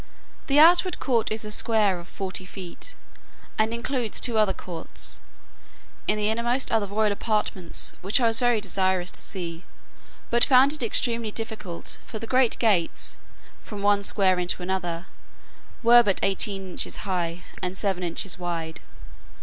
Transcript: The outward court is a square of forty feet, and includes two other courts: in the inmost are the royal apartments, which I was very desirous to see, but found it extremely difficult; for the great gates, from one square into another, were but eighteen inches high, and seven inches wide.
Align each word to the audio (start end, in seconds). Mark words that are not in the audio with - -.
The 0.47 0.57
outward 0.57 0.99
court 0.99 1.31
is 1.31 1.45
a 1.45 1.51
square 1.51 1.99
of 1.99 2.07
forty 2.07 2.43
feet, 2.43 2.95
and 3.59 3.71
includes 3.71 4.19
two 4.19 4.35
other 4.35 4.51
courts: 4.51 5.21
in 6.07 6.17
the 6.17 6.27
inmost 6.27 6.71
are 6.71 6.79
the 6.79 6.87
royal 6.87 7.11
apartments, 7.11 7.93
which 8.01 8.19
I 8.19 8.25
was 8.25 8.39
very 8.39 8.59
desirous 8.61 9.11
to 9.11 9.21
see, 9.21 9.63
but 10.31 10.43
found 10.43 10.73
it 10.73 10.81
extremely 10.81 11.29
difficult; 11.31 11.99
for 12.03 12.17
the 12.17 12.25
great 12.25 12.57
gates, 12.57 13.19
from 13.59 13.83
one 13.83 14.01
square 14.01 14.39
into 14.39 14.63
another, 14.63 15.05
were 15.83 16.01
but 16.01 16.19
eighteen 16.23 16.71
inches 16.71 17.05
high, 17.05 17.43
and 17.61 17.77
seven 17.77 18.01
inches 18.01 18.39
wide. 18.39 18.81